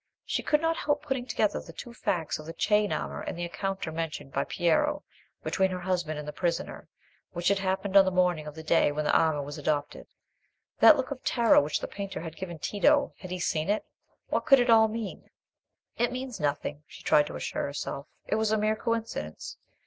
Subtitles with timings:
[0.25, 3.43] She could not help putting together the two facts of the chain armour and the
[3.43, 5.03] encounter mentioned by Piero
[5.43, 6.87] between her husband and the prisoner,
[7.33, 10.07] which had happened on the morning of the day when the armour was adopted.
[10.79, 13.85] That look of terror which the painter had given Tito, had he seen it?
[14.29, 15.29] What could it all mean?
[15.99, 18.07] "It means nothing," she tried to assure herself.
[18.25, 19.57] "It was a mere coincidence.